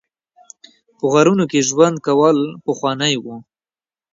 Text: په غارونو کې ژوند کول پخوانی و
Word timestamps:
په 0.97 1.05
غارونو 1.11 1.45
کې 1.51 1.65
ژوند 1.69 1.97
کول 2.07 2.37
پخوانی 2.65 3.15
و 3.19 3.25